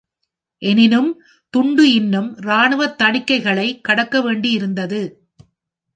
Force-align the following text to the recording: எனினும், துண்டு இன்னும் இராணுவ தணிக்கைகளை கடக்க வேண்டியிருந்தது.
எனினும், 0.61 1.09
துண்டு 1.53 1.93
இன்னும் 1.93 2.37
இராணுவ 2.37 2.95
தணிக்கைகளை 3.03 3.79
கடக்க 3.81 4.21
வேண்டியிருந்தது. 4.21 5.01